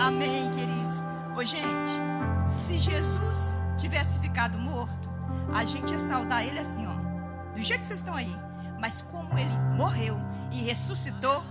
[0.00, 1.04] Amém, queridos.
[1.36, 1.90] Ô, gente,
[2.48, 5.10] se Jesus tivesse ficado morto,
[5.54, 6.94] a gente ia saudar ele assim, ó.
[7.52, 8.34] Do jeito que vocês estão aí.
[8.80, 10.18] Mas como ele morreu
[10.50, 11.44] e ressuscitou.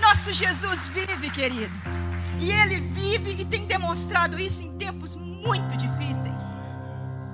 [0.00, 1.76] Nosso Jesus vive, querido.
[2.38, 6.40] E ele vive e tem demonstrado isso em tempos muito difíceis.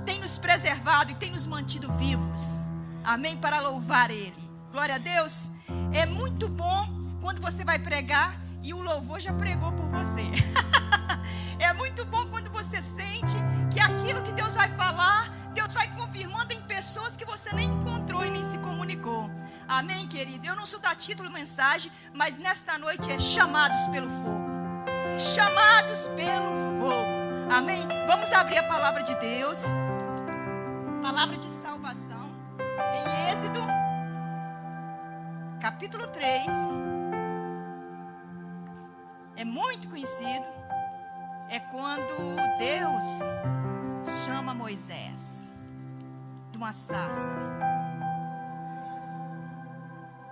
[0.06, 2.61] Tem nos preservado e tem nos mantido vivos.
[3.04, 3.36] Amém?
[3.36, 4.34] Para louvar ele.
[4.70, 5.50] Glória a Deus.
[5.92, 6.88] É muito bom
[7.20, 10.22] quando você vai pregar e o louvor já pregou por você.
[11.58, 13.34] é muito bom quando você sente
[13.70, 18.24] que aquilo que Deus vai falar, Deus vai confirmando em pessoas que você nem encontrou
[18.24, 19.30] e nem se comunicou.
[19.68, 20.46] Amém, querido?
[20.46, 24.52] Eu não sou da título mensagem, mas nesta noite é chamados pelo fogo.
[25.18, 27.22] Chamados pelo fogo.
[27.54, 27.86] Amém?
[28.06, 29.60] Vamos abrir a palavra de Deus.
[31.02, 32.11] Palavra de salvação.
[32.94, 33.60] Em Êxodo,
[35.60, 36.46] capítulo 3
[39.36, 40.48] é muito conhecido,
[41.48, 42.12] é quando
[42.58, 43.04] Deus
[44.24, 45.54] chama Moisés
[46.50, 47.32] de uma sarça.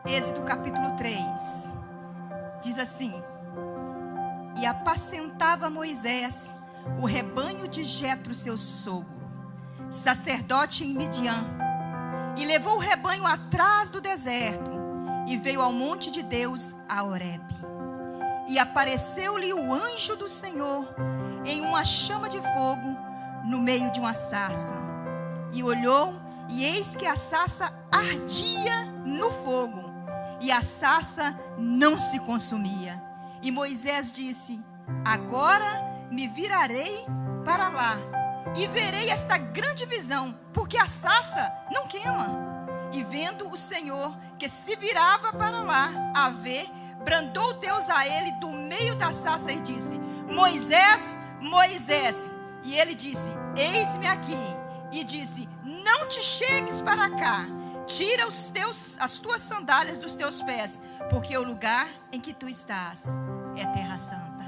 [0.04, 1.74] Êxodo capítulo 3
[2.62, 3.12] diz assim:
[4.60, 6.58] E apacentava Moisés
[7.00, 9.28] o rebanho de Jetro, seu sogro,
[9.90, 11.44] sacerdote em Midian,
[12.36, 14.70] e levou o rebanho atrás do deserto,
[15.26, 17.54] e veio ao monte de Deus, a Horebe.
[18.48, 20.86] E apareceu-lhe o anjo do Senhor
[21.44, 22.96] em uma chama de fogo
[23.44, 24.74] no meio de uma sarça.
[25.52, 26.14] E olhou,
[26.48, 29.84] e eis que a sarça ardia no fogo,
[30.40, 33.00] e a sarça não se consumia.
[33.42, 34.60] E Moisés disse:
[35.04, 37.04] Agora me virarei
[37.44, 38.19] para lá
[38.56, 42.50] e verei esta grande visão, porque a sarça não queima.
[42.92, 46.66] E vendo o Senhor que se virava para lá a ver,
[47.04, 49.98] brandou Deus a ele do meio da sarça e disse:
[50.30, 52.16] Moisés, Moisés.
[52.62, 54.38] E ele disse: Eis-me aqui.
[54.92, 57.46] E disse: Não te chegues para cá.
[57.86, 62.48] Tira os teus, as tuas sandálias dos teus pés, porque o lugar em que tu
[62.48, 63.06] estás
[63.56, 64.40] é terra santa.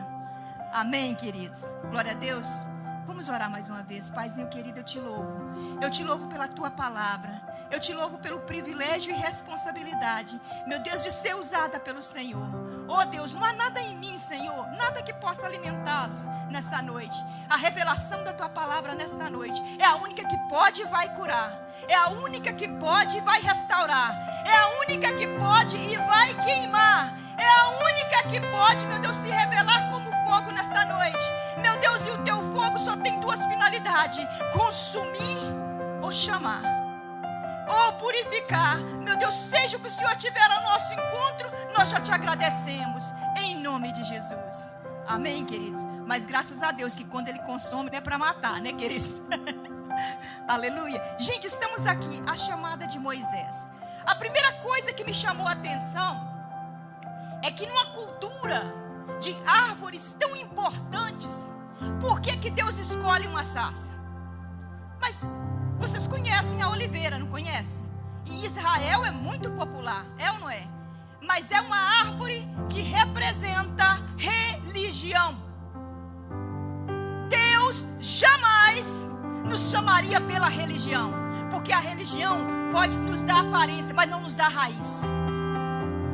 [0.72, 1.60] Amém, queridos.
[1.90, 2.46] Glória a Deus.
[3.06, 4.10] Vamos orar mais uma vez.
[4.10, 5.40] Paizinho querido, eu te louvo.
[5.80, 7.42] Eu te louvo pela tua palavra.
[7.72, 12.46] Eu te louvo pelo privilégio e responsabilidade, meu Deus, de ser usada pelo Senhor.
[12.86, 17.16] Oh Deus, não há nada em mim, Senhor, nada que possa alimentá-los nesta noite.
[17.48, 21.66] A revelação da tua palavra nesta noite é a única que pode e vai curar.
[21.88, 24.12] É a única que pode e vai restaurar.
[24.44, 27.16] É a única que pode e vai queimar.
[27.38, 31.26] É a única que pode, meu Deus, se revelar como fogo nesta noite.
[31.58, 32.10] Meu Deus, e
[32.72, 35.38] fogo só tem duas finalidades: consumir
[36.02, 36.62] ou chamar
[37.68, 38.78] ou purificar.
[38.78, 43.04] Meu Deus, seja o que o Senhor tiver ao nosso encontro, nós já te agradecemos,
[43.36, 44.76] em nome de Jesus.
[45.06, 45.84] Amém, queridos?
[46.06, 49.22] Mas graças a Deus que quando Ele consome não é para matar, né, queridos?
[50.48, 51.02] Aleluia.
[51.18, 53.68] Gente, estamos aqui, a chamada de Moisés.
[54.04, 56.28] A primeira coisa que me chamou a atenção
[57.42, 58.62] é que numa cultura
[59.20, 61.54] de árvores tão importantes,
[62.00, 63.92] por que, que Deus escolhe uma sarça?
[65.00, 65.20] Mas
[65.78, 67.86] vocês conhecem a oliveira, não conhecem?
[68.26, 70.66] Em Israel é muito popular, é ou não é?
[71.20, 75.36] Mas é uma árvore que representa religião.
[77.28, 81.12] Deus jamais nos chamaria pela religião,
[81.50, 82.38] porque a religião
[82.70, 85.02] pode nos dar aparência, mas não nos dá raiz.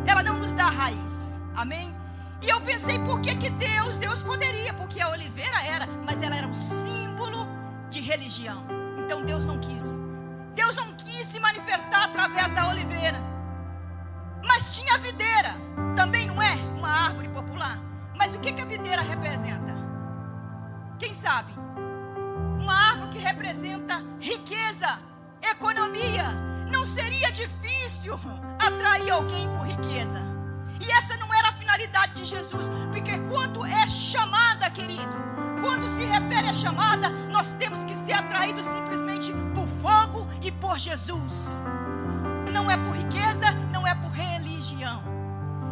[0.06, 1.41] Ela não nos dá raiz.
[1.55, 1.97] Amém?
[2.41, 6.37] E eu pensei, por que, que Deus, Deus poderia, porque a oliveira era, mas ela
[6.37, 7.47] era um símbolo
[7.91, 8.65] de religião.
[8.99, 9.99] Então Deus não quis.
[10.54, 13.19] Deus não quis se manifestar através da oliveira.
[14.44, 15.50] Mas tinha a videira.
[15.97, 17.78] Também não é uma árvore popular.
[18.16, 19.75] Mas o que, que a videira representa?
[20.99, 21.53] Quem sabe?
[22.60, 24.99] Uma árvore que representa riqueza,
[25.43, 26.25] economia.
[26.70, 28.19] Não seria difícil
[28.59, 30.20] atrair alguém por riqueza.
[30.81, 31.27] E essa não
[31.78, 32.69] a finalidade de Jesus.
[32.90, 35.16] Porque quando é chamada, querido,
[35.62, 40.78] quando se refere à chamada, nós temos que ser atraídos simplesmente por fogo e por
[40.78, 41.46] Jesus.
[42.52, 45.02] Não é por riqueza, não é por religião.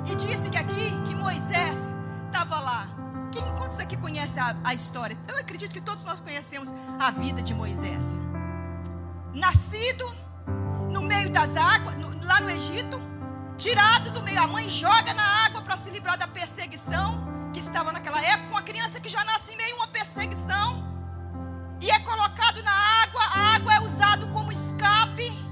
[0.07, 1.79] E disse que aqui que Moisés
[2.27, 2.89] estava lá.
[3.33, 5.17] Quem quantos aqui conhece a, a história?
[5.29, 8.23] Eu acredito que todos nós conhecemos a vida de Moisés.
[9.35, 10.07] Nascido
[10.91, 13.01] no meio das águas, no, lá no Egito,
[13.57, 17.91] tirado do meio, a mãe joga na água para se livrar da perseguição que estava
[17.91, 20.85] naquela época, uma criança que já nasce em meio a uma perseguição.
[21.81, 22.73] E é colocado na
[23.03, 25.47] água, a água é usada como escape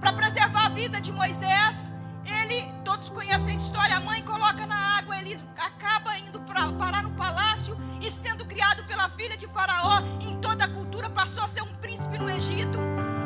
[0.00, 1.94] para preservar a vida de Moisés,
[2.24, 7.02] ele, todos conhecem a história, a mãe coloca na água, ele acaba indo para parar
[7.02, 11.48] no palácio e sendo criado pela filha de Faraó, em toda a cultura, passou a
[11.48, 12.78] ser um príncipe no Egito.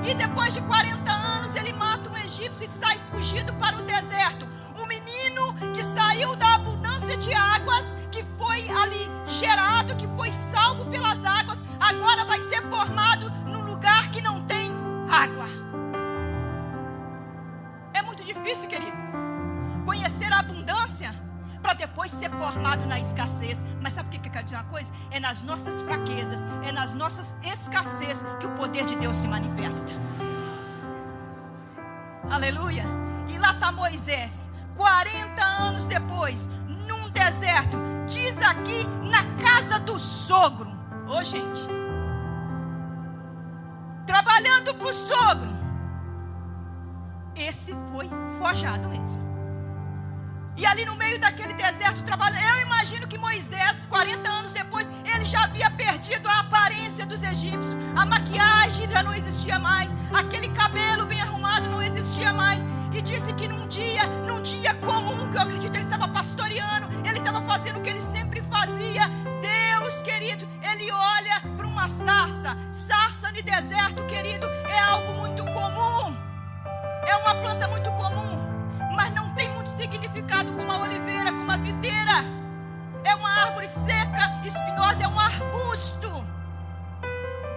[0.06, 1.06] E depois de 40 anos,
[1.58, 4.47] ele mata um egípcio e sai fugido para o deserto.
[4.79, 10.85] Um menino que saiu da abundância de águas, que foi ali gerado, que foi salvo
[10.87, 14.70] pelas águas, agora vai ser formado num lugar que não tem
[15.11, 15.47] água.
[17.94, 18.97] É muito difícil, querido,
[19.85, 21.14] conhecer a abundância
[21.62, 23.64] para depois ser formado na escassez.
[23.81, 24.93] Mas sabe o que, que quer dizer uma coisa?
[25.11, 29.93] É nas nossas fraquezas, é nas nossas escassez que o poder de Deus se manifesta.
[32.31, 32.84] Aleluia.
[33.28, 36.49] E lá está Moisés, 40 anos depois,
[36.87, 37.76] num deserto,
[38.06, 40.70] diz aqui, na casa do sogro.
[41.08, 41.69] Ô, oh, gente.
[44.06, 45.50] Trabalhando para o sogro.
[47.34, 48.08] Esse foi
[48.38, 49.25] forjado mesmo.
[50.56, 55.25] E ali no meio daquele deserto trabalhando, eu imagino que Moisés, 40 anos depois, ele
[55.25, 57.76] já havia perdido a aparência dos egípcios.
[57.94, 62.64] A maquiagem já não existia mais, aquele cabelo bem arrumado não existia mais.
[62.91, 67.19] E disse que num dia, num dia comum, que eu acredito ele estava pastoreando, ele
[67.19, 69.02] estava fazendo o que ele sempre fazia.
[69.43, 72.56] Deus, querido, ele olha para uma sarça.
[72.73, 76.17] Sarça no deserto, querido, é algo muito comum.
[77.06, 78.38] É uma planta muito comum,
[78.97, 82.25] mas não tem significado como a oliveira, como a videira.
[83.05, 86.11] É uma árvore seca, espinhosa, é um arbusto.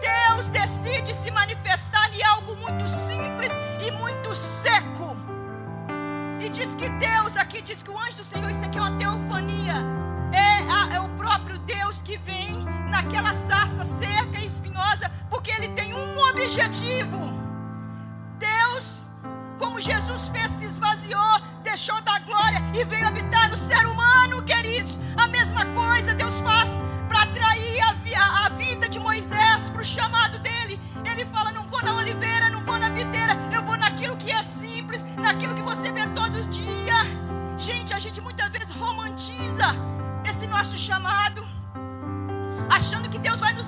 [0.02, 3.52] Deus decide se manifestar em algo muito simples
[3.86, 5.16] e muito seco.
[6.40, 8.98] E diz que Deus, aqui diz que o anjo do Senhor, isso aqui é uma
[8.98, 9.76] teofania.
[10.32, 15.70] É, a, é o próprio Deus que vem naquela sarça seca e espinhosa, porque ele
[15.70, 17.20] tem um objetivo.
[18.38, 19.12] Deus,
[19.58, 21.42] como Jesus fez, se esvaziou,
[21.80, 25.00] deixou da glória e veio habitar no ser humano, queridos.
[25.16, 30.38] A mesma coisa Deus faz para atrair a, a, vida de Moisés para o chamado
[30.40, 30.78] dele.
[31.10, 34.44] Ele fala: Não vou na oliveira, não vou na videira, eu vou naquilo que é
[34.44, 37.06] simples, naquilo que você vê todos os dias.
[37.58, 39.68] Gente, a gente muitas vezes romantiza
[40.30, 41.48] esse nosso chamado,
[42.70, 43.59] achando que Deus vai nos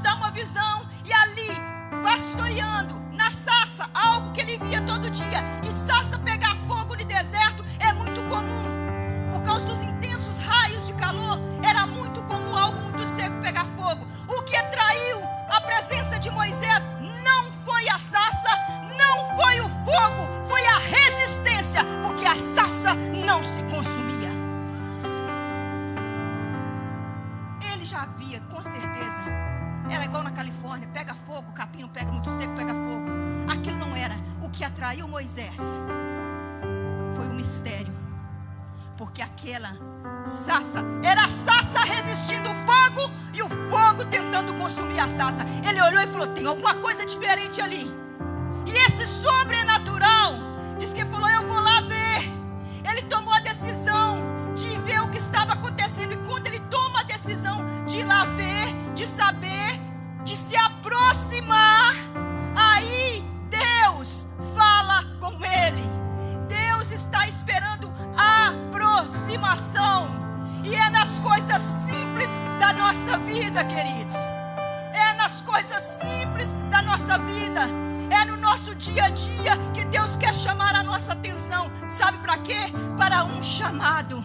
[83.38, 84.24] um chamado.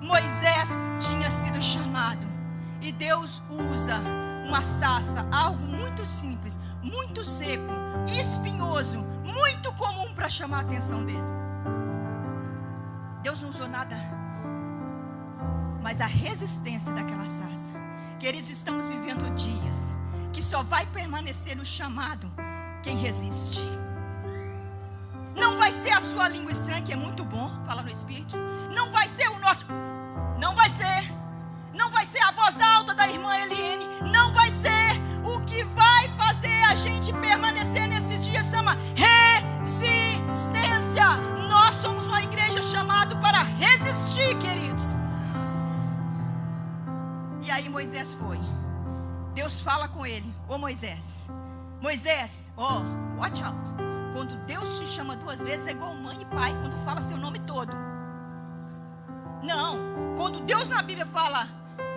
[0.00, 0.68] Moisés
[1.00, 2.26] tinha sido chamado.
[2.80, 4.00] E Deus usa
[4.46, 7.72] uma sassa, algo muito simples, muito seco,
[8.08, 11.22] espinhoso, muito comum para chamar a atenção dele.
[13.22, 13.96] Deus não usou nada,
[15.80, 17.74] mas a resistência daquela sassa.
[18.18, 19.96] Queridos, estamos vivendo dias
[20.32, 22.30] que só vai permanecer no chamado
[22.82, 23.62] quem resiste.
[25.36, 28.36] Não vai ser a sua língua estranha, que é muito bom, fala no Espírito.
[28.74, 29.64] Não vai ser o nosso.
[30.38, 31.10] Não vai ser.
[31.74, 33.86] Não vai ser a voz alta da irmã Eliane.
[34.10, 35.00] Não vai ser.
[35.24, 40.22] O que vai fazer a gente permanecer nesses dias chama resistência.
[41.48, 44.98] Nós somos uma igreja chamada para resistir, queridos.
[47.42, 48.38] E aí Moisés foi.
[49.34, 51.26] Deus fala com ele: Ô Moisés,
[51.80, 54.01] Moisés, ó, oh, watch out.
[54.12, 57.38] Quando Deus te chama duas vezes, é igual mãe e pai, quando fala seu nome
[57.40, 57.74] todo.
[59.42, 61.48] Não, quando Deus na Bíblia fala,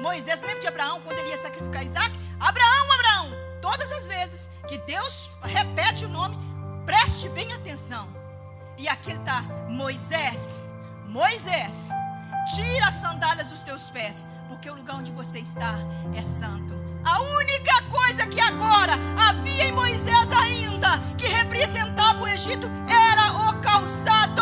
[0.01, 2.17] Moisés, lembra de Abraão, quando ele ia sacrificar Isaac?
[2.39, 3.31] Abraão, Abraão,
[3.62, 6.38] todas as vezes que Deus repete o nome,
[6.86, 8.07] preste bem atenção.
[8.77, 10.62] E aqui está: Moisés,
[11.05, 11.89] Moisés,
[12.55, 15.75] tira as sandálias dos teus pés, porque o lugar onde você está
[16.15, 16.85] é santo.
[17.05, 23.62] A única coisa que agora havia em Moisés ainda, que representava o Egito, era o
[23.62, 24.35] calçado.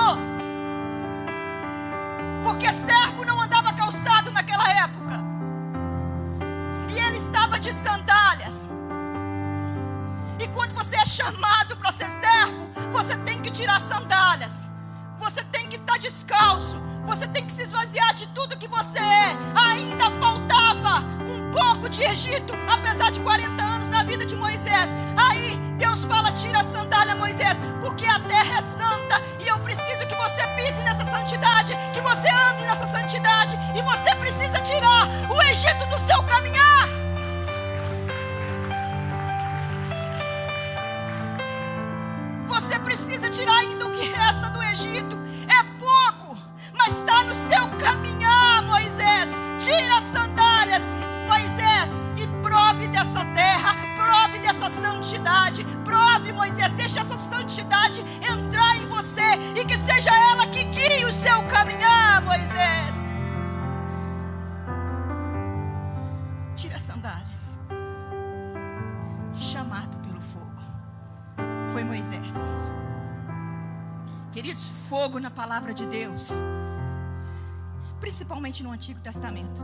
[78.61, 79.63] No Antigo Testamento,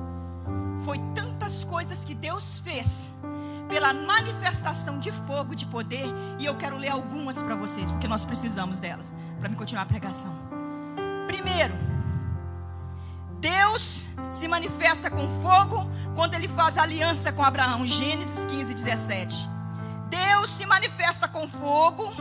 [0.83, 3.11] foi tantas coisas que Deus fez
[3.67, 6.05] pela manifestação de fogo, de poder,
[6.39, 9.85] e eu quero ler algumas para vocês, porque nós precisamos delas para me continuar a
[9.85, 10.33] pregação.
[11.27, 11.75] Primeiro,
[13.39, 19.47] Deus se manifesta com fogo quando ele faz aliança com Abraão, Gênesis 15, 17.
[20.09, 22.11] Deus se manifesta com fogo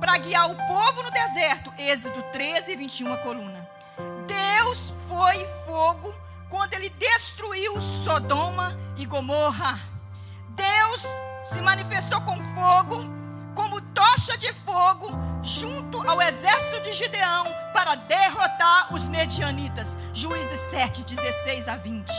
[0.00, 1.72] para guiar o povo no deserto.
[1.78, 3.68] Êxodo 13, 21, a coluna.
[4.26, 6.14] Deus foi fogo
[6.50, 9.80] quando ele destruiu Sodoma e Gomorra.
[10.50, 11.02] Deus
[11.46, 13.02] se manifestou com fogo,
[13.54, 15.08] como tocha de fogo,
[15.42, 19.96] junto ao exército de Gideão, para derrotar os medianitas.
[20.12, 22.12] Juízes 7, 16 a 20.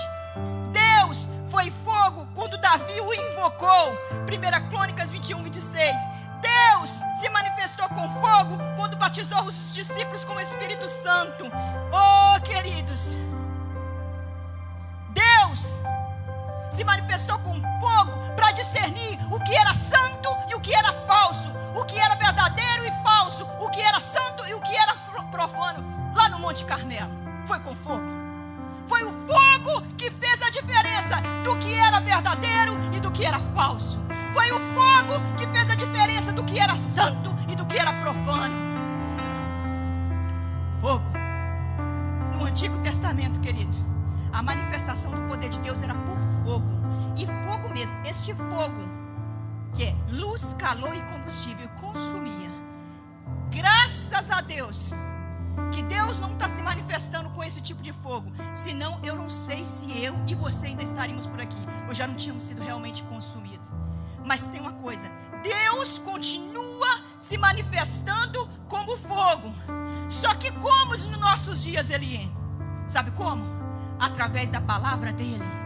[0.71, 3.93] Deus foi fogo quando Davi o invocou.
[4.23, 5.95] 1 Crônicas 21, 26.
[6.41, 6.89] Deus
[7.21, 11.45] se manifestou com fogo quando batizou os discípulos com o Espírito Santo.
[11.91, 13.15] Oh, queridos,
[16.75, 21.53] se manifestou com fogo para discernir o que era santo e o que era falso,
[21.75, 24.95] o que era verdadeiro e falso, o que era santo e o que era
[25.31, 25.83] profano,
[26.15, 27.11] lá no Monte Carmelo.
[27.45, 28.05] Foi com fogo.
[28.87, 33.39] Foi o fogo que fez a diferença do que era verdadeiro e do que era
[33.55, 33.99] falso.
[34.33, 37.93] Foi o fogo que fez a diferença do que era santo e do que era
[37.93, 38.55] profano.
[40.81, 41.05] Fogo.
[42.37, 43.75] No Antigo Testamento, querido,
[44.31, 46.67] a manifestação do poder de Deus era por fogo.
[47.17, 47.95] E fogo mesmo.
[48.05, 48.87] Este fogo,
[49.75, 52.51] que é luz, calor e combustível, consumia.
[53.49, 54.93] Graças a Deus
[55.71, 58.31] que Deus não está se manifestando com esse tipo de fogo.
[58.53, 61.57] Senão, eu não sei se eu e você ainda estaríamos por aqui.
[61.87, 63.71] Ou já não tínhamos sido realmente consumidos.
[64.25, 65.09] Mas tem uma coisa:
[65.41, 69.53] Deus continua se manifestando como fogo.
[70.09, 72.89] Só que como nos nossos dias ele é?
[72.89, 73.43] Sabe como?
[73.99, 75.62] Através da palavra dele.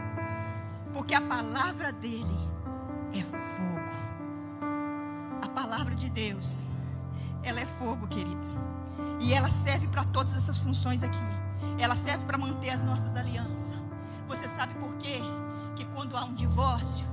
[0.94, 2.38] Porque a palavra dele
[3.14, 3.78] é fogo.
[5.42, 6.68] A palavra de Deus,
[7.44, 8.48] ela é fogo, querido.
[9.20, 11.18] E ela serve para todas essas funções aqui.
[11.78, 13.74] Ela serve para manter as nossas alianças.
[14.28, 15.20] Você sabe por quê?
[15.76, 17.08] Que quando há um divórcio,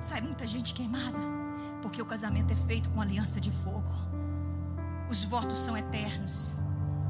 [0.00, 1.18] sai muita gente queimada.
[1.82, 3.90] Porque o casamento é feito com aliança de fogo.
[5.08, 6.60] Os votos são eternos.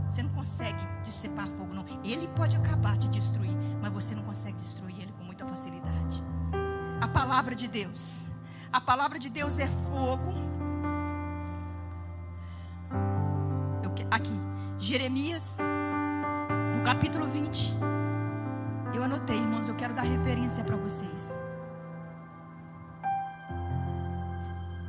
[0.09, 1.85] Você não consegue dissipar fogo, não.
[2.03, 5.10] Ele pode acabar de destruir, mas você não consegue destruir ele
[5.51, 6.25] facilidade.
[7.01, 8.29] A palavra de Deus.
[8.73, 10.33] A palavra de Deus é fogo
[14.11, 14.33] aqui,
[14.79, 15.57] Jeremias,
[16.77, 17.75] no capítulo 20.
[18.95, 21.35] Eu anotei, irmãos, eu quero dar referência para vocês.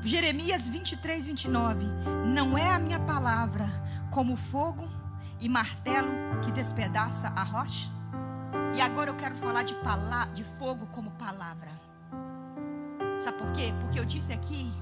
[0.04, 1.86] Jeremias 23, 29.
[2.26, 3.66] Não é a minha palavra
[4.10, 4.90] como fogo
[5.40, 6.10] e martelo
[6.44, 8.01] que despedaça a rocha?
[8.74, 9.76] E agora eu quero falar de,
[10.34, 11.70] de fogo como palavra.
[13.20, 13.74] Sabe por quê?
[13.82, 14.74] Porque eu disse aqui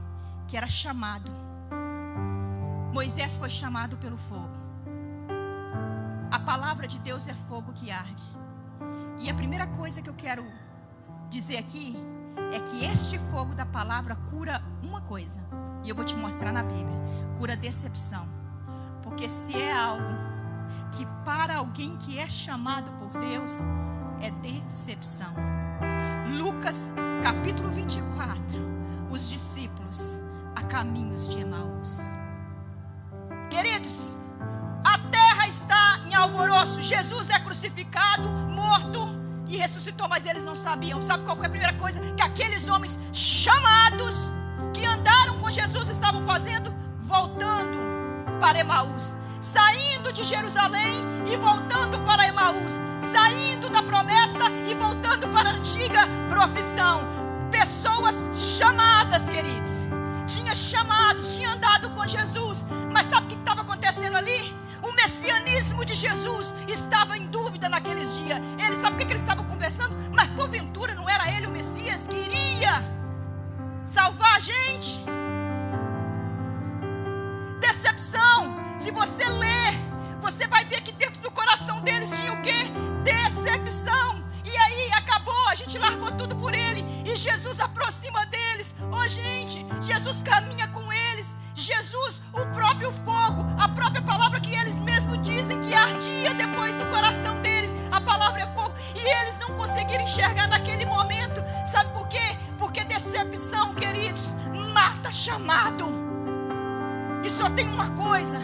[0.47, 1.31] que era chamado.
[2.93, 4.57] Moisés foi chamado pelo fogo.
[6.31, 8.23] A palavra de Deus é fogo que arde.
[9.19, 10.45] E a primeira coisa que eu quero
[11.29, 11.97] dizer aqui
[12.53, 15.39] é que este fogo da palavra cura uma coisa.
[15.83, 16.97] E eu vou te mostrar na Bíblia:
[17.37, 18.27] cura decepção.
[19.01, 20.28] Porque Porque se é algo
[20.91, 23.67] que para alguém que é chamado por Deus
[24.21, 25.33] é decepção.
[26.37, 26.91] Lucas
[27.23, 28.79] capítulo 24.
[29.09, 30.19] Os discípulos
[30.55, 31.99] a caminhos de Emaús.
[33.49, 34.17] Queridos,
[34.83, 36.81] a terra está em alvoroço.
[36.81, 39.09] Jesus é crucificado, morto
[39.47, 41.01] e ressuscitou, mas eles não sabiam.
[41.01, 44.33] Sabe qual foi a primeira coisa que aqueles homens chamados
[44.73, 46.73] que andaram com Jesus estavam fazendo?
[47.01, 47.79] Voltando
[48.39, 52.73] para Emaús, saindo de Jerusalém e voltando para Emaús,
[53.11, 57.07] saindo da promessa e voltando para a antiga profissão.
[57.51, 59.87] Pessoas chamadas, queridos.
[60.27, 61.48] Tinha chamados, tinha
[87.09, 88.75] E Jesus aproxima deles.
[88.91, 91.35] Oh, gente, Jesus caminha com eles.
[91.55, 96.85] Jesus, o próprio fogo, a própria palavra que eles mesmos dizem que ardia depois no
[96.85, 97.71] coração deles.
[97.91, 98.75] A palavra é fogo.
[98.95, 101.41] E eles não conseguiram enxergar naquele momento.
[101.65, 102.37] Sabe por quê?
[102.59, 104.35] Porque decepção, queridos,
[104.71, 105.85] mata chamado.
[107.25, 108.39] E só tem uma coisa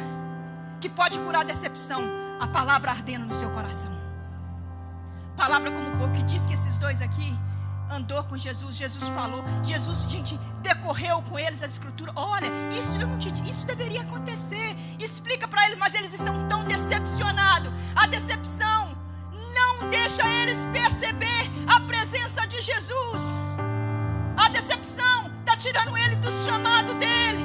[0.81, 2.01] que pode curar a decepção:
[2.39, 3.91] a palavra ardendo no seu coração.
[5.37, 7.37] Palavra como fogo que diz que esses dois aqui
[7.95, 12.11] andou com Jesus, Jesus falou, Jesus, gente, decorreu com eles a escritura.
[12.15, 14.75] Olha, isso te, isso deveria acontecer.
[14.99, 17.71] Explica para eles, mas eles estão tão decepcionados.
[17.95, 18.95] A decepção
[19.53, 23.21] não deixa eles perceber a presença de Jesus.
[24.35, 27.43] A decepção está tirando ele do chamado dele.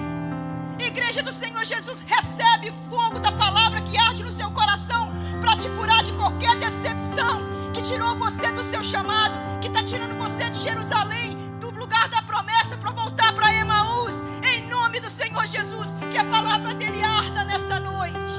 [0.78, 5.09] Igreja do Senhor Jesus, recebe fogo da palavra que arde no seu coração
[5.40, 7.40] para te curar de qualquer decepção
[7.72, 12.22] que tirou você do seu chamado, que está tirando você de Jerusalém, do lugar da
[12.22, 17.44] promessa para voltar para Emaús, em nome do Senhor Jesus, que a palavra dele arda
[17.44, 18.34] nessa noite.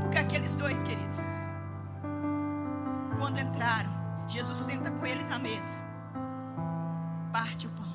[0.00, 1.18] Porque aqueles dois, queridos,
[3.18, 3.90] quando entraram,
[4.28, 5.82] Jesus senta com eles à mesa,
[7.32, 7.88] parte o pão,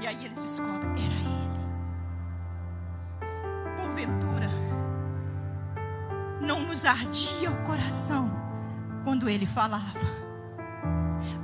[0.00, 1.46] e aí eles descobrem, era ele.
[3.76, 4.48] Porventura,
[6.40, 8.30] não nos ardia o coração
[9.04, 10.00] quando ele falava.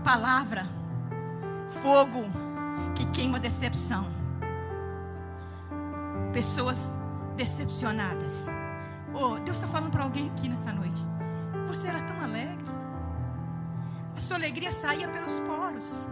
[0.05, 0.67] Palavra,
[1.69, 2.25] fogo
[2.95, 4.07] que queima decepção.
[6.33, 6.93] Pessoas
[7.37, 8.47] decepcionadas.
[9.15, 11.05] Oh, Deus está falando para alguém aqui nessa noite.
[11.69, 12.65] Você era tão alegre.
[14.17, 16.09] A sua alegria saía pelos poros.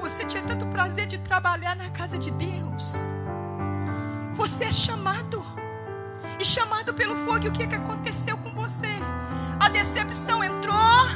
[0.00, 2.94] Você tinha tanto prazer de trabalhar na casa de Deus.
[4.34, 5.44] Você é chamado
[6.38, 7.44] e chamado pelo fogo.
[7.44, 8.98] E o que, que aconteceu com você?
[9.60, 11.08] A decepção entrou,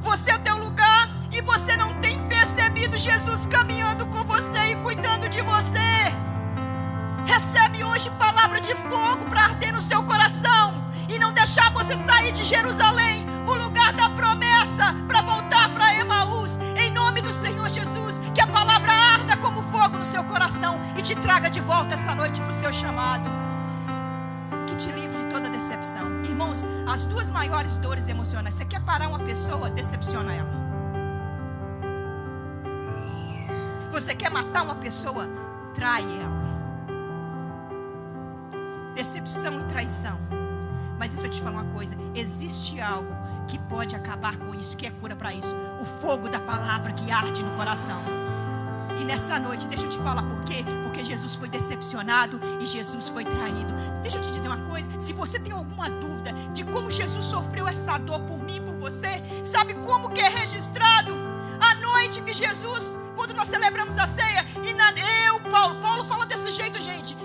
[0.00, 5.28] você é o lugar e você não tem percebido Jesus caminhando com você e cuidando
[5.28, 6.14] de você.
[7.26, 10.74] Recebe hoje palavra de fogo para arder no seu coração
[11.08, 16.58] e não deixar você sair de Jerusalém, o lugar da promessa, para voltar para Emaús.
[16.76, 21.02] Em nome do Senhor Jesus, que a palavra arda como fogo no seu coração e
[21.02, 23.51] te traga de volta essa noite para o seu chamado
[26.42, 28.56] Irmãos, as duas maiores dores emocionais.
[28.56, 30.50] Você quer parar uma pessoa, decepciona ela.
[33.92, 35.28] Você quer matar uma pessoa,
[35.72, 36.42] trai ela.
[38.92, 40.18] Decepção e traição.
[40.98, 43.14] Mas deixa eu te falar uma coisa: existe algo
[43.46, 45.54] que pode acabar com isso, que é cura para isso.
[45.80, 48.02] O fogo da palavra que arde no coração.
[48.98, 50.64] E nessa noite, deixa eu te falar por quê?
[50.82, 53.72] Porque Jesus foi decepcionado e Jesus foi traído.
[54.02, 54.41] Deixa eu te dizer
[55.24, 59.22] você tem alguma dúvida de como Jesus sofreu essa dor por mim e por você,
[59.44, 61.12] sabe como que é registrado?
[61.60, 64.90] A noite que Jesus, quando nós celebramos a ceia, e na,
[65.28, 67.16] eu, Paulo, Paulo fala desse jeito, gente.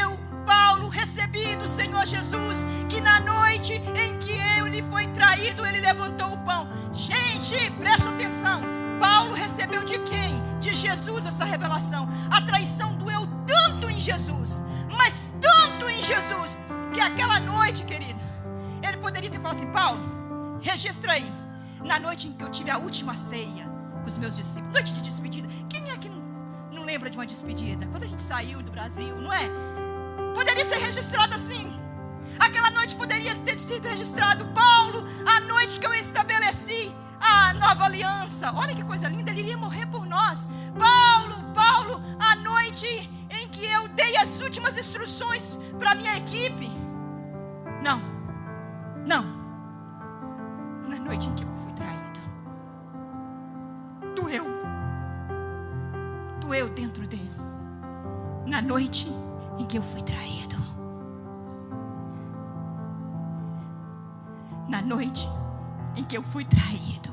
[0.00, 5.82] Eu, Paulo, recebi do Senhor Jesus que na noite em que ele foi traído, ele
[5.82, 6.66] levantou o pão.
[6.94, 8.62] Gente, presta atenção.
[8.98, 10.42] Paulo recebeu de quem?
[10.62, 12.08] de Jesus essa revelação.
[12.30, 14.64] A traição doeu tanto em Jesus,
[14.96, 16.60] mas tanto em Jesus,
[17.06, 18.20] aquela noite, querido,
[18.86, 21.32] ele poderia ter falado assim: Paulo, registra aí,
[21.84, 23.64] na noite em que eu tive a última ceia
[24.02, 25.48] com os meus discípulos, noite de despedida.
[25.68, 26.22] Quem é que não,
[26.72, 27.86] não lembra de uma despedida?
[27.86, 29.48] Quando a gente saiu do Brasil, não é?
[30.34, 31.78] Poderia ser registrado assim.
[32.38, 38.52] Aquela noite poderia ter sido registrado, Paulo, a noite que eu estabeleci a nova aliança.
[38.54, 40.46] Olha que coisa linda, ele iria morrer por nós.
[40.78, 46.70] Paulo, Paulo, a noite em que eu dei as últimas instruções para minha equipe.
[47.82, 48.00] Não,
[49.04, 49.24] não.
[50.88, 52.20] Na noite em que eu fui traído,
[54.14, 54.44] doeu,
[56.40, 57.32] doeu dentro dele.
[58.46, 59.08] Na noite
[59.58, 60.56] em que eu fui traído,
[64.68, 65.28] na noite
[65.96, 67.10] em que eu fui traído.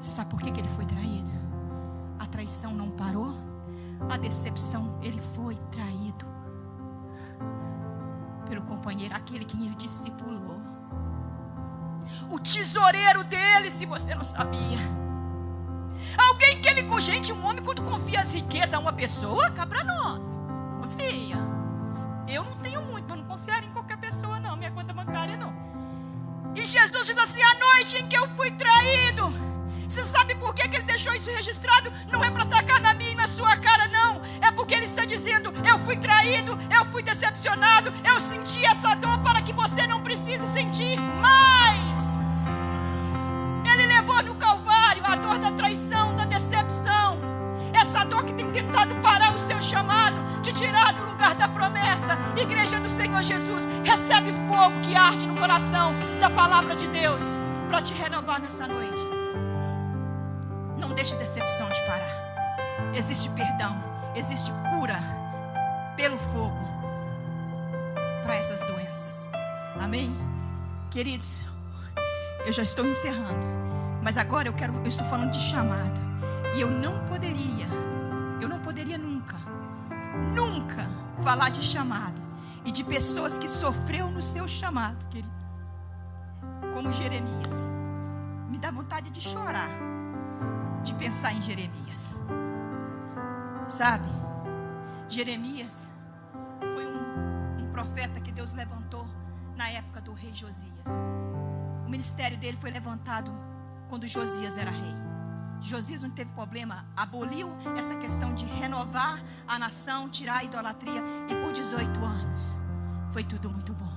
[0.00, 1.30] Você sabe por que, que ele foi traído?
[2.20, 3.34] A traição não parou,
[4.08, 5.87] a decepção, ele foi traído
[8.48, 10.60] pelo companheiro, aquele que ele discipulou.
[12.30, 14.78] O tesoureiro dele, se você não sabia.
[16.16, 16.78] Alguém que ele.
[17.00, 20.42] Gente, um homem, quando confia as riquezas a uma pessoa, cá para nós.
[20.82, 21.36] Confia.
[22.26, 24.56] Eu não tenho muito, para não confiar em qualquer pessoa, não.
[24.56, 25.52] Minha conta bancária, não.
[26.54, 29.32] E Jesus diz assim: a noite em que eu fui traído.
[29.88, 31.90] Você sabe por que, que ele deixou isso registrado?
[32.12, 33.87] Não é para atacar na minha e na sua cara,
[35.88, 41.00] fui traído, eu fui decepcionado, eu senti essa dor para que você não precise sentir
[41.00, 42.20] mais.
[43.64, 47.18] Ele levou no Calvário a dor da traição, da decepção.
[47.72, 52.18] Essa dor que tem tentado parar o seu chamado, te tirar do lugar da promessa.
[52.36, 57.22] Igreja do Senhor Jesus, recebe fogo que arde no coração da palavra de Deus
[57.66, 59.02] para te renovar nessa noite.
[60.76, 62.92] Não deixe decepção te parar.
[62.94, 63.82] Existe perdão,
[64.14, 65.17] existe cura
[65.98, 66.56] pelo fogo
[68.22, 69.28] para essas doenças.
[69.80, 70.16] Amém?
[70.90, 71.42] Queridos,
[72.46, 73.44] eu já estou encerrando,
[74.00, 76.00] mas agora eu quero, eu estou falando de chamado.
[76.54, 77.66] E eu não poderia,
[78.40, 79.36] eu não poderia nunca,
[80.34, 82.20] nunca falar de chamado
[82.64, 85.36] e de pessoas que sofreu no seu chamado, querido.
[86.74, 87.54] Como Jeremias.
[88.48, 89.70] Me dá vontade de chorar
[90.84, 92.14] de pensar em Jeremias.
[93.68, 94.27] Sabe?
[95.08, 95.92] Jeremias
[96.74, 99.08] foi um, um profeta que Deus levantou
[99.56, 100.86] na época do rei Josias.
[101.86, 103.32] O ministério dele foi levantado
[103.88, 104.94] quando Josias era rei.
[105.60, 111.34] Josias não teve problema, aboliu essa questão de renovar a nação, tirar a idolatria, e
[111.34, 112.60] por 18 anos
[113.10, 113.92] foi tudo muito bom.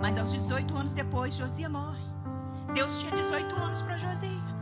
[0.00, 2.02] Mas aos 18 anos depois, Josias morre.
[2.74, 4.56] Deus tinha 18 anos para Josias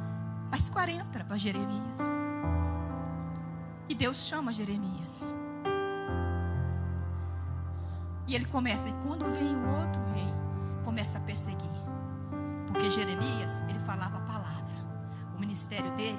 [0.55, 1.99] mais 40 para Jeremias.
[3.89, 5.21] E Deus chama Jeremias.
[8.27, 10.33] E ele começa, e quando vem o outro rei,
[10.83, 11.69] começa a perseguir.
[12.67, 14.77] Porque Jeremias, ele falava a palavra.
[15.37, 16.19] O ministério dele,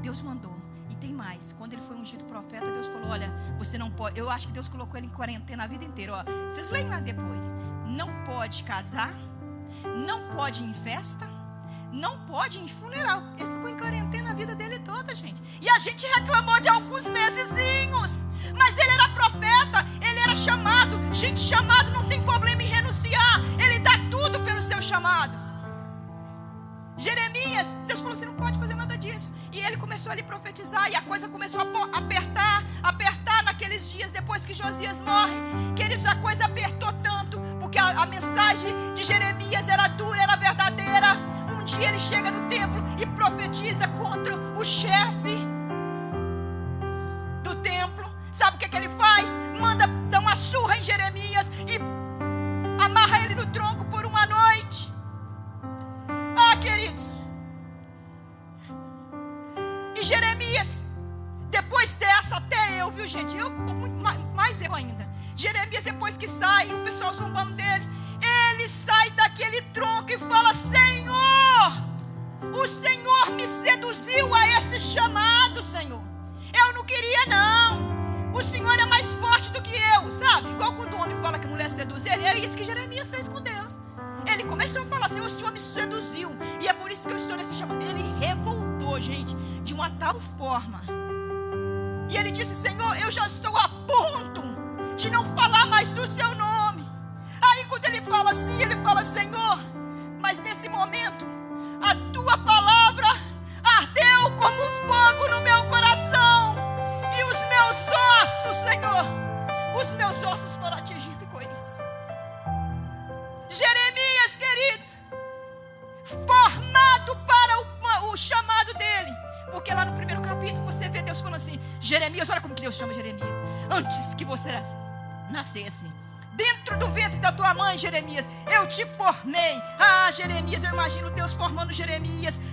[0.00, 0.56] Deus mandou.
[0.88, 1.52] E tem mais.
[1.58, 4.18] Quando ele foi ungido profeta, Deus falou: Olha, você não pode.
[4.18, 6.14] Eu acho que Deus colocou ele em quarentena a vida inteira.
[6.14, 7.52] Ó, vocês leem lá depois.
[7.86, 9.14] Não pode casar,
[10.06, 11.41] não pode ir em festa
[11.92, 13.22] não pode em funeral.
[13.38, 15.40] Ele ficou em quarentena a vida dele toda, gente.
[15.60, 18.26] E a gente reclamou de alguns mesezinhos.
[18.56, 20.98] Mas ele era profeta, ele era chamado.
[21.14, 23.40] Gente, chamado não tem problema em renunciar.
[23.62, 25.40] Ele dá tudo pelo seu chamado.
[26.96, 29.30] Jeremias, Deus falou: você não pode fazer nada disso.
[29.52, 30.90] E ele começou a lhe profetizar.
[30.90, 35.36] E a coisa começou a apertar, apertar naqueles dias depois que Josias morre.
[35.76, 37.38] Queridos, a coisa apertou tanto.
[37.60, 41.31] Porque a, a mensagem de Jeremias era dura, era verdadeira
[41.76, 45.21] dia ele chega no templo e profetiza contra o chefe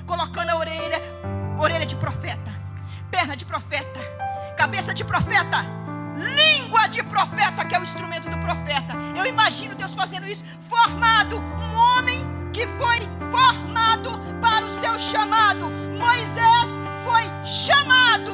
[0.05, 1.01] colocando a orelha,
[1.59, 2.51] orelha de profeta,
[3.09, 3.99] perna de profeta,
[4.57, 5.65] cabeça de profeta,
[6.17, 8.93] língua de profeta, que é o instrumento do profeta.
[9.15, 12.19] Eu imagino Deus fazendo isso, formado, um homem
[12.53, 12.99] que foi
[13.31, 15.69] formado para o seu chamado.
[15.97, 16.69] Moisés
[17.03, 18.31] foi chamado,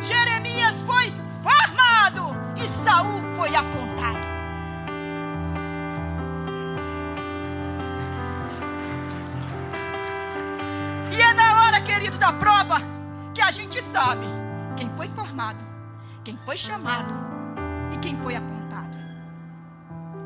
[0.00, 1.12] Jeremias foi
[1.42, 4.23] formado e Saul foi apontado.
[12.24, 12.76] Da prova
[13.34, 14.26] que a gente sabe
[14.78, 15.62] quem foi formado,
[16.24, 17.12] quem foi chamado
[17.92, 18.96] e quem foi apontado.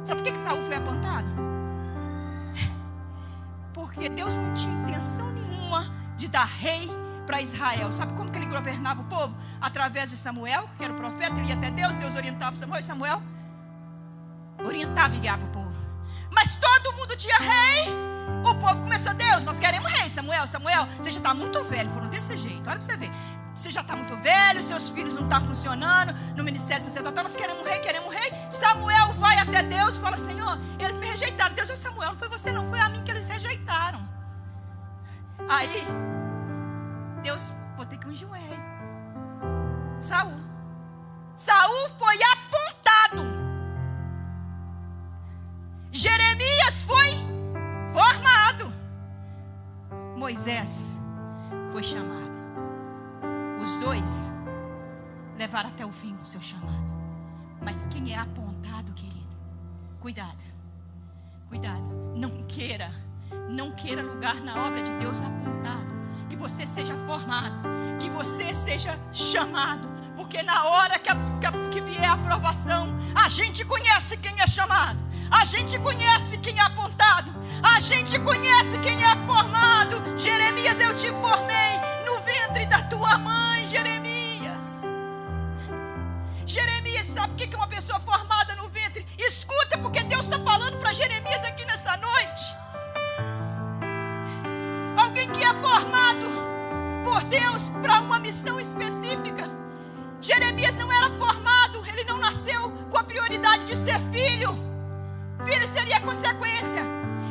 [0.05, 1.27] Sabe por que, que Saul foi apontado?
[3.75, 6.89] Porque Deus não tinha intenção nenhuma de dar rei
[7.27, 7.91] para Israel.
[7.91, 9.35] Sabe como que ele governava o povo?
[9.61, 12.85] Através de Samuel, que era o profeta, ele ia até Deus, Deus orientava Samuel, e
[12.85, 13.21] Samuel
[14.65, 15.75] orientava e guiava o povo.
[16.31, 18.08] Mas todo mundo tinha rei.
[18.45, 20.11] O povo começou, Deus, nós queremos rei.
[20.11, 21.91] Samuel, Samuel, você já está muito velho.
[21.91, 23.11] Foram desse jeito, olha para você ver.
[23.55, 27.25] Você já está muito velho, seus filhos não estão tá funcionando no ministério sacerdotal.
[27.25, 28.33] Nós queremos rei, queremos rei.
[28.51, 31.55] Samuel vai até Deus e fala: Senhor, eles me rejeitaram.
[31.55, 34.09] Deus é Samuel, não foi você, não, foi a mim que eles rejeitaram.
[35.49, 35.85] Aí,
[37.23, 38.59] Deus, vou ter que ungir um rei.
[40.01, 40.41] Saul.
[41.35, 43.27] Saul foi apontado.
[45.91, 47.38] Jeremias foi.
[50.19, 50.99] Moisés
[51.71, 52.39] foi chamado.
[53.63, 54.33] Os dois
[55.39, 56.93] levaram até o fim o seu chamado.
[57.63, 59.37] Mas quem é apontado, querido,
[60.01, 60.43] cuidado.
[61.49, 61.89] Cuidado.
[62.17, 62.91] Não queira,
[63.49, 67.61] não queira lugar na obra de Deus apontado que você seja formado,
[67.99, 71.17] que você seja chamado, porque na hora que, a,
[71.71, 75.01] que, vier a aprovação, a gente conhece quem é chamado,
[75.31, 79.97] a gente conhece quem é apontado, a gente conhece quem é formado.
[80.19, 81.73] Jeremias, eu te formei
[82.05, 84.67] no ventre da tua mãe, Jeremias.
[86.45, 89.07] Jeremias, sabe o que é uma pessoa formada no ventre?
[89.17, 92.59] Escuta, porque Deus está falando para Jeremias aqui nessa noite
[95.01, 96.27] alguém que é formado
[97.05, 99.08] por Deus para uma missão específica.
[103.49, 104.51] Prioridade de ser filho.
[105.45, 106.85] Filho seria consequência.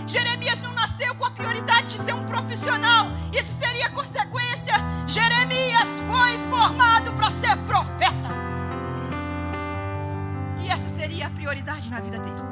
[0.08, 3.08] Jeremias não nasceu com a prioridade de ser um profissional.
[3.32, 4.74] Isso seria consequência.
[5.06, 8.30] Jeremias foi formado para ser profeta.
[10.60, 12.48] E essa seria a prioridade na vida dele.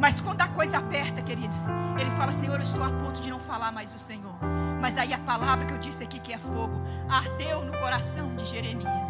[0.00, 1.54] Mas quando a coisa aperta, querido,
[1.98, 4.34] ele fala: Senhor, eu estou a ponto de não falar mais o Senhor.
[4.80, 8.44] Mas aí a palavra que eu disse aqui, que é fogo, ardeu no coração de
[8.44, 9.08] Jeremias.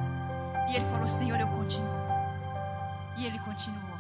[0.71, 2.04] E ele falou: Senhor, eu continuo.
[3.17, 3.99] E ele continuou.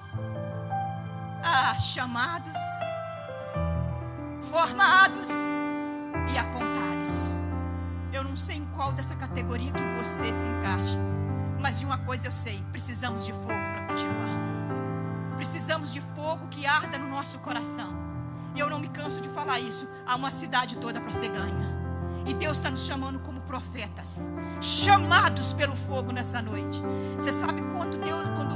[1.42, 2.52] Ah, chamados,
[4.40, 5.28] formados
[6.32, 7.36] e apontados.
[8.12, 10.98] Eu não sei em qual dessa categoria que você se encaixa.
[11.60, 14.38] Mas de uma coisa eu sei: precisamos de fogo para continuar.
[15.36, 17.92] Precisamos de fogo que arda no nosso coração.
[18.54, 19.88] E eu não me canso de falar isso.
[20.06, 21.83] Há uma cidade toda para ser ganha.
[22.26, 26.82] E Deus está nos chamando como profetas, chamados pelo fogo nessa noite.
[27.16, 28.54] Você sabe quando Deus, quando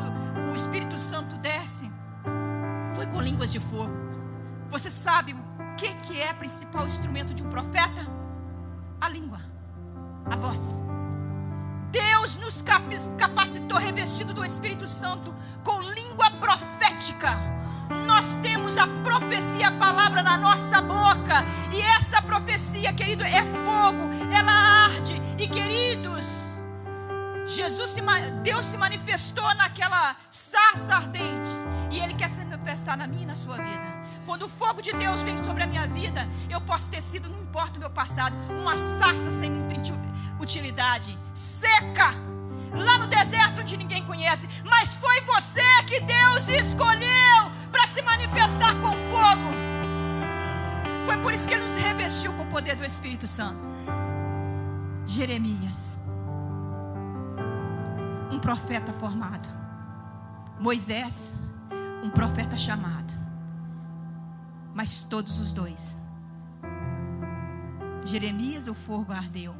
[0.50, 1.90] o Espírito Santo desce,
[2.94, 3.92] foi com línguas de fogo.
[4.68, 8.06] Você sabe o que, que é principal instrumento de um profeta?
[9.00, 9.40] A língua,
[10.30, 10.76] a voz.
[11.90, 12.62] Deus nos
[13.16, 17.57] capacitou, revestido do Espírito Santo, com língua profética.
[18.06, 21.44] Nós temos a profecia, a palavra na nossa boca.
[21.72, 24.52] E essa profecia, querido, é fogo, ela
[24.86, 25.20] arde.
[25.38, 26.48] E queridos,
[27.46, 28.00] Jesus se,
[28.42, 31.50] Deus se manifestou naquela sarça ardente.
[31.90, 33.88] E Ele quer se manifestar na minha e na sua vida.
[34.26, 37.40] Quando o fogo de Deus vem sobre a minha vida, eu posso ter sido, não
[37.40, 39.58] importa o meu passado, uma sarça sem
[40.48, 42.14] utilidade, seca,
[42.72, 44.48] lá no deserto onde ninguém conhece.
[44.64, 49.48] Mas foi você que Deus escolheu para se manifestar com fogo.
[51.06, 53.68] Foi por isso que Ele nos revestiu com o poder do Espírito Santo.
[55.06, 55.98] Jeremias,
[58.30, 59.48] um profeta formado.
[60.60, 61.34] Moisés,
[62.02, 63.18] um profeta chamado
[64.78, 65.98] mas todos os dois.
[68.04, 69.52] Jeremias, o fogo ardeu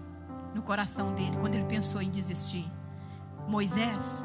[0.54, 2.70] no coração dele quando ele pensou em desistir.
[3.48, 4.24] Moisés,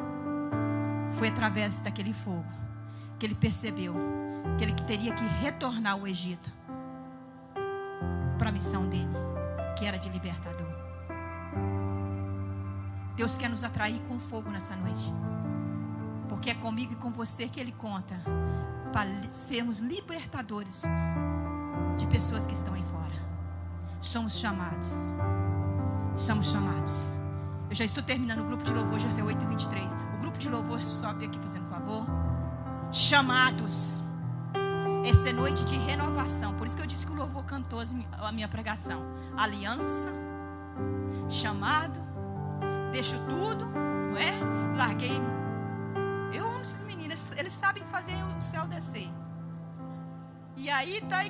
[1.09, 2.45] foi através daquele fogo
[3.23, 3.95] que ele percebeu
[4.57, 6.53] que ele teria que retornar ao Egito
[8.37, 9.07] para a missão dele,
[9.77, 10.67] que era de libertador.
[13.15, 15.13] Deus quer nos atrair com fogo nessa noite,
[16.27, 18.13] porque é comigo e com você que Ele conta
[18.91, 20.83] para sermos libertadores
[21.97, 23.15] de pessoas que estão aí fora.
[24.01, 24.97] Somos chamados.
[26.13, 27.21] Somos chamados.
[27.69, 30.17] Eu já estou terminando o grupo de louvor, já é 8h23.
[30.17, 32.05] O grupo de louvor sobe aqui fazendo favor.
[32.93, 34.03] Chamados.
[35.03, 36.53] Essa é noite de renovação.
[36.53, 37.79] Por isso que eu disse que o louvor cantou
[38.21, 39.03] a minha pregação.
[39.35, 40.11] Aliança,
[41.27, 41.99] chamado,
[42.91, 44.77] deixo tudo, não é?
[44.77, 45.19] Larguei.
[46.31, 49.09] Eu amo essas meninas, eles sabem fazer o céu descer.
[50.55, 51.21] E aí tá,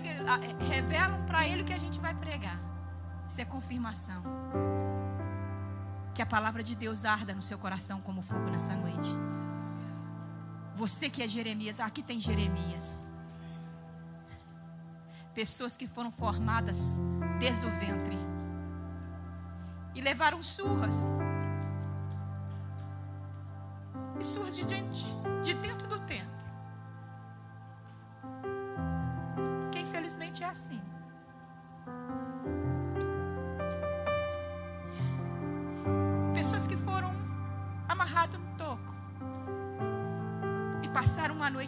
[0.68, 2.60] revelam para ele o que a gente vai pregar.
[3.30, 4.22] Isso é confirmação.
[6.14, 9.18] Que a palavra de Deus arda no seu coração como fogo nessa noite.
[10.76, 12.98] Você que é Jeremias, aqui tem Jeremias.
[15.34, 17.00] Pessoas que foram formadas
[17.40, 18.18] desde o ventre
[19.96, 21.06] e levaram surras.
[24.20, 25.06] E surras de, gente,
[25.44, 26.34] de dentro do templo.
[29.64, 30.82] Porque infelizmente é assim.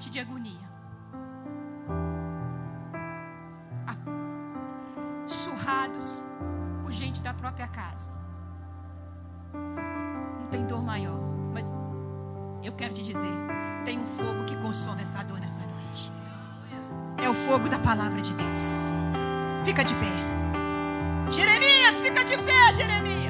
[0.10, 0.66] De agonia.
[5.26, 6.22] Surrados
[6.84, 8.12] por gente da própria casa.
[9.54, 11.18] Não tem dor maior,
[11.54, 11.66] mas
[12.64, 13.36] eu quero te dizer,
[13.84, 16.12] tem um fogo que consome essa dor nessa noite.
[17.18, 18.92] É o fogo da palavra de Deus.
[19.64, 21.32] Fica de pé.
[21.32, 23.25] Jeremias, fica de pé, Jeremias.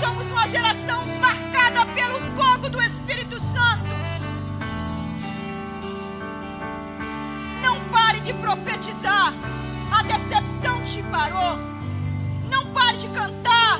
[0.00, 3.84] somos uma geração marcada pelo fogo do Espírito Santo.
[7.62, 9.34] Não pare de profetizar.
[9.90, 11.58] A decepção te parou.
[12.48, 13.78] Não pare de cantar.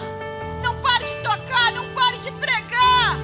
[0.63, 1.73] Não pare de tocar.
[1.73, 3.17] Não pare de pregar.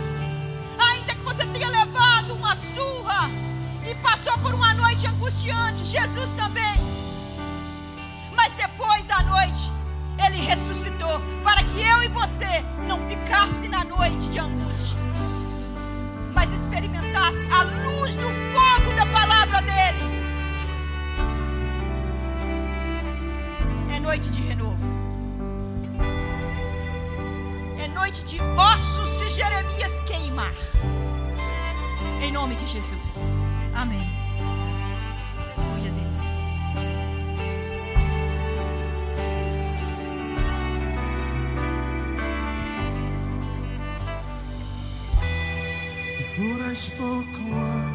[0.78, 3.28] Ainda que você tenha levado uma surra
[3.88, 6.76] e passou por uma noite angustiante, Jesus também.
[8.34, 9.73] Mas depois da noite,
[10.34, 14.98] ele ressuscitou para que eu e você não ficasse na noite de angústia,
[16.34, 20.24] mas experimentasse a luz do fogo da palavra dele.
[23.94, 24.84] É noite de renovo.
[27.78, 30.54] É noite de ossos de Jeremias queimar.
[32.20, 33.46] Em nome de Jesus.
[33.74, 34.23] Amém.
[46.84, 47.93] spoke a word.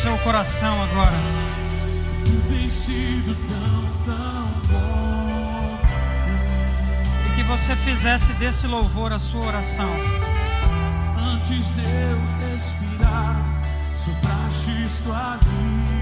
[0.00, 1.16] seu coração agora.
[2.48, 5.78] Tem sido tão, tão bom.
[7.26, 9.90] E que você fizesse desse louvor a sua oração.
[11.18, 13.44] Antes de eu respirar,
[13.94, 15.99] sopraste tua vida.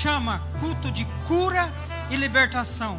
[0.00, 1.70] chama culto de cura
[2.08, 2.98] e libertação.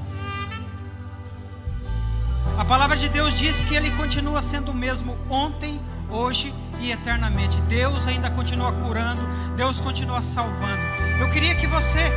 [2.60, 5.82] A palavra de Deus diz que Ele continua sendo o mesmo ontem,
[6.12, 7.60] hoje e eternamente.
[7.62, 9.20] Deus ainda continua curando,
[9.56, 10.84] Deus continua salvando.
[11.20, 12.12] Eu queria que você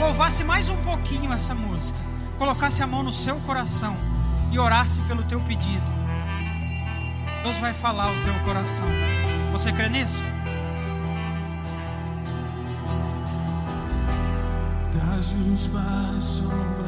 [0.00, 1.98] louvasse mais um pouquinho essa música,
[2.36, 3.96] colocasse a mão no seu coração
[4.50, 5.92] e orasse pelo teu pedido.
[7.44, 8.88] Deus vai falar o teu coração.
[9.52, 10.33] Você crê nisso?
[15.14, 16.83] Faz-nos para sombra.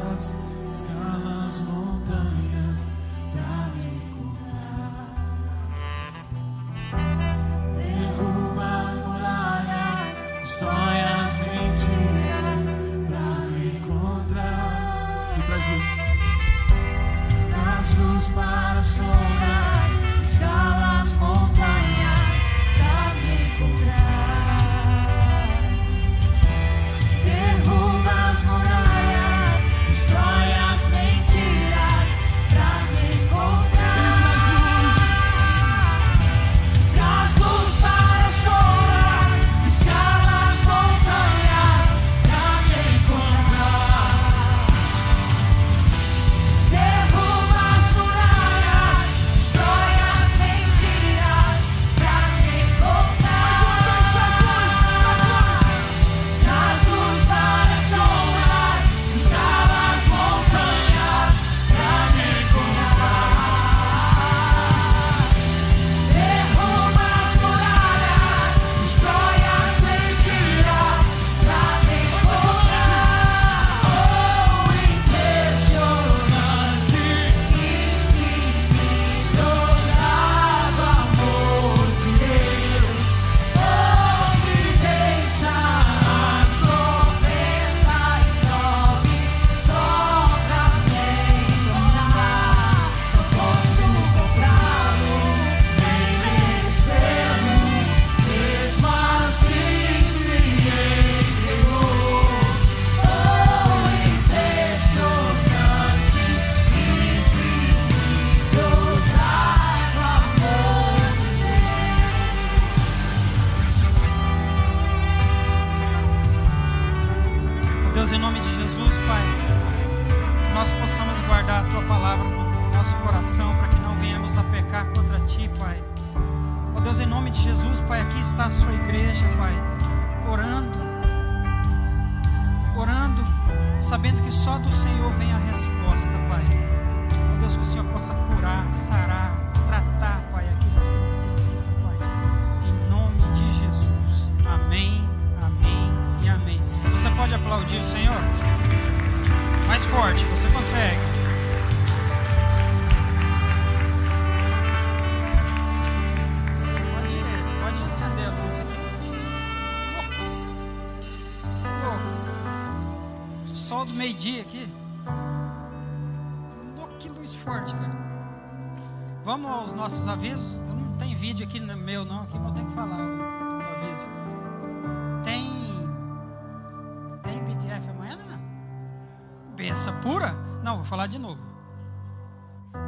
[180.87, 181.41] Falar de novo.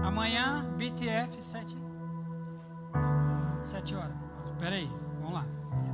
[0.03, 1.77] Amanhã, BTF, 7.
[3.61, 4.15] 7 horas.
[4.51, 4.89] Espera aí,
[5.19, 5.45] vamos lá.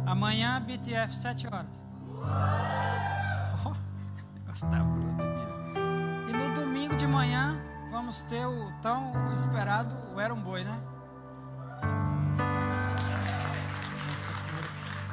[0.06, 1.84] Amanhã, BTF, 7 horas.
[4.56, 6.30] Tá aqui.
[6.30, 10.80] E no domingo de manhã, vamos ter o tão esperado o Era um Boi, né?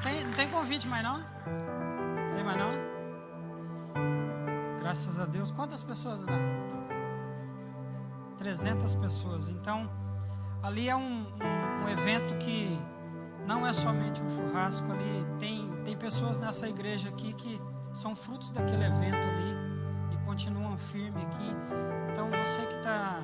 [0.05, 1.18] Tem, não tem convite mais não?
[1.18, 1.24] né?
[2.36, 2.70] Tem mais não?
[2.70, 2.93] né?
[4.78, 5.51] Graças a Deus.
[5.51, 6.20] Quantas pessoas?
[8.43, 9.49] 300 pessoas.
[9.49, 9.88] Então,
[10.62, 12.76] ali é um, um, um evento que
[13.47, 15.26] não é somente um churrasco ali.
[15.38, 17.61] Tem, tem pessoas nessa igreja aqui que
[17.93, 19.57] são frutos daquele evento ali
[20.12, 21.55] e continuam firme aqui.
[22.11, 23.20] Então, você que está,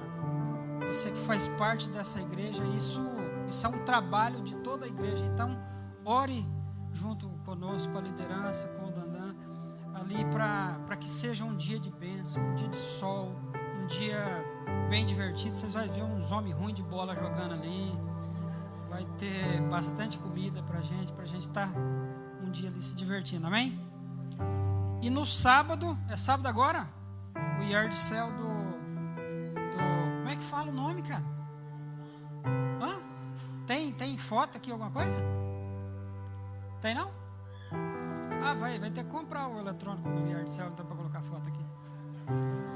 [0.86, 3.00] você que faz parte dessa igreja, isso,
[3.48, 5.24] isso é um trabalho de toda a igreja.
[5.24, 5.58] Então,
[6.04, 6.46] ore
[6.92, 9.34] junto conosco, com a liderança, com o Dandan,
[9.94, 13.32] ali para que seja um dia de bênção, um dia de sol,
[13.82, 14.57] um dia
[14.88, 15.56] bem divertido.
[15.56, 17.92] Vocês vão ver uns homens ruins de bola jogando ali.
[18.88, 21.70] Vai ter bastante comida pra gente, pra gente estar
[22.42, 23.78] um dia ali se divertindo, amém?
[25.02, 26.88] E no sábado, é sábado agora?
[27.60, 29.78] O yard sale do, do.
[30.18, 31.24] Como é que fala o nome, cara?
[32.80, 32.98] Hã?
[33.66, 35.16] Tem, tem foto aqui, alguma coisa?
[36.80, 37.10] Tem não?
[38.42, 41.48] Ah, vai, vai ter que comprar o eletrônico no yard sale, então para colocar foto
[41.48, 42.67] aqui.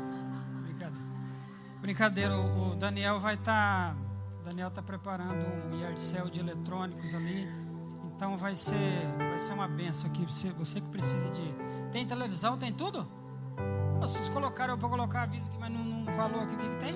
[1.83, 2.39] Brincadeira.
[2.39, 3.97] O Daniel vai estar.
[4.45, 7.47] Daniel está preparando um yard sale de eletrônicos ali.
[8.15, 8.77] Então vai ser,
[9.19, 10.25] vai ser uma benção aqui.
[10.25, 11.43] Você, você que precisa de.
[11.91, 13.07] Tem televisão, tem tudo?
[14.01, 16.95] Vocês colocaram para colocar aviso aqui, mas não, não falou aqui o que, que tem?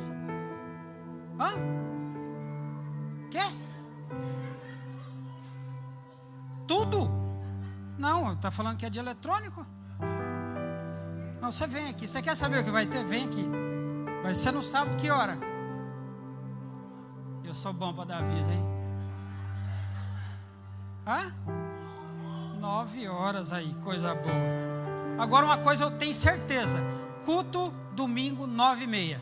[1.38, 1.50] Hã?
[3.30, 3.52] Quer?
[6.66, 7.10] Tudo?
[7.98, 9.66] Não, está falando que é de eletrônico.
[11.40, 12.06] Não, você vem aqui.
[12.06, 13.04] Você quer saber o que vai ter?
[13.04, 13.65] Vem aqui.
[14.26, 15.38] Vai ser no sábado, que hora?
[17.44, 18.64] Eu sou bom para dar aviso, hein?
[21.06, 21.32] Hã?
[22.58, 24.34] Nove horas aí, coisa boa.
[25.16, 26.76] Agora uma coisa eu tenho certeza.
[27.24, 29.20] Culto domingo, nove e meia.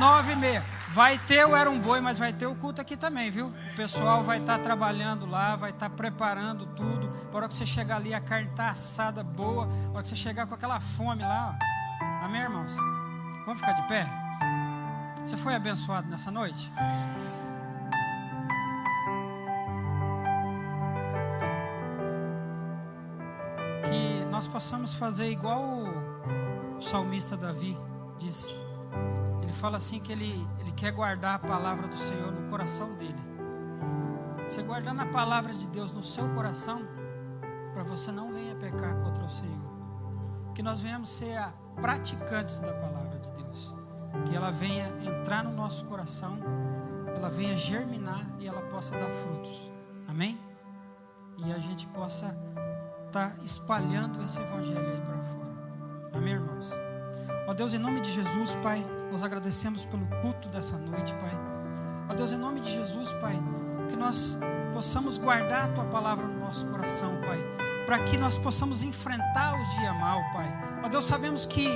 [0.00, 0.64] Nove e meia.
[0.88, 3.54] Vai ter o Era um Boi, mas vai ter o culto aqui também, viu?
[3.72, 7.08] O pessoal vai estar trabalhando lá, vai estar preparando tudo.
[7.30, 9.68] Para hora que você chegar ali, a carne está assada, boa.
[9.68, 12.24] Para hora que você chegar com aquela fome lá, ó.
[12.24, 12.97] Amém, irmãos?
[13.48, 14.06] Vamos ficar de pé?
[15.24, 16.70] Você foi abençoado nessa noite?
[23.84, 27.74] Que nós possamos fazer igual o, salmista Davi
[28.18, 28.54] disse.
[29.42, 33.16] Ele fala assim que ele, ele quer guardar a palavra do Senhor no coração dele.
[34.46, 36.86] Você guardando a palavra de Deus no seu coração,
[37.72, 40.52] para você não venha pecar contra o Senhor.
[40.54, 41.42] Que nós venhamos ser
[41.76, 43.74] praticantes da palavra de Deus.
[44.26, 46.38] Que ela venha entrar no nosso coração,
[47.14, 49.70] ela venha germinar e ela possa dar frutos.
[50.06, 50.38] Amém?
[51.38, 52.36] E a gente possa
[53.06, 55.48] estar espalhando esse evangelho aí para fora.
[56.14, 56.70] Amém, irmãos?
[57.46, 61.32] Ó Deus, em nome de Jesus, Pai, nós agradecemos pelo culto dessa noite, Pai.
[62.10, 63.38] Ó Deus, em nome de Jesus, Pai,
[63.88, 64.38] que nós
[64.72, 67.38] possamos guardar a Tua palavra no nosso coração, Pai,
[67.86, 70.46] para que nós possamos enfrentar o dia mal, Pai.
[70.84, 71.68] Ó Deus, sabemos que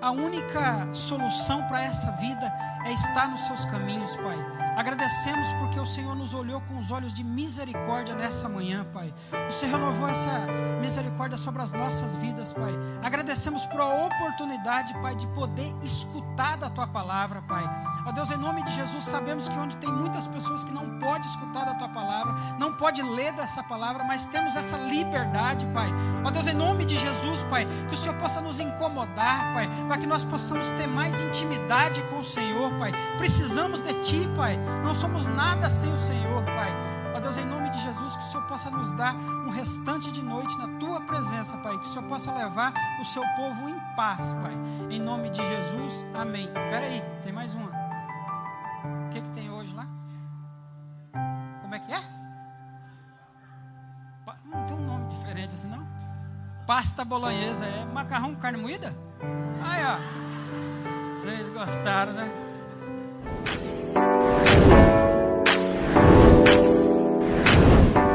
[0.00, 2.52] a única solução para essa vida
[2.84, 4.67] é estar nos Seus caminhos, Pai.
[4.78, 9.12] Agradecemos porque o Senhor nos olhou com os olhos de misericórdia nessa manhã, Pai.
[9.48, 10.46] O Senhor renovou essa
[10.80, 12.72] misericórdia sobre as nossas vidas, Pai.
[13.02, 17.64] Agradecemos por a oportunidade, Pai, de poder escutar da Tua palavra, Pai.
[18.06, 21.26] Ó Deus, em nome de Jesus, sabemos que onde tem muitas pessoas que não pode
[21.26, 25.90] escutar da Tua palavra, não pode ler dessa palavra, mas temos essa liberdade, Pai.
[26.24, 29.98] Ó Deus, em nome de Jesus, Pai, que o Senhor possa nos incomodar, Pai, para
[29.98, 32.92] que nós possamos ter mais intimidade com o Senhor, Pai.
[33.16, 34.67] Precisamos de Ti, Pai.
[34.84, 36.72] Não somos nada sem o Senhor, Pai.
[37.14, 40.22] Ó Deus, em nome de Jesus, que o Senhor possa nos dar um restante de
[40.22, 41.76] noite na Tua presença, Pai.
[41.78, 44.54] Que o Senhor possa levar o Seu povo em paz, Pai.
[44.90, 46.46] Em nome de Jesus, amém.
[46.46, 47.70] Espera aí, tem mais uma.
[49.06, 49.86] O que, que tem hoje lá?
[51.62, 52.18] Como é que é?
[54.44, 55.86] Não tem um nome diferente assim, não?
[56.66, 58.94] Pasta bolonhesa, é macarrão com carne moída?
[59.62, 61.14] Aí, ó.
[61.14, 62.47] Vocês gostaram, né?